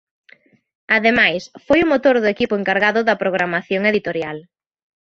Ademais, 0.97 1.43
foi 1.65 1.79
o 1.81 1.89
motor 1.93 2.15
do 2.19 2.31
equipo 2.35 2.57
encargado 2.59 2.99
da 3.07 3.19
programación 3.21 3.81
editorial. 3.91 4.37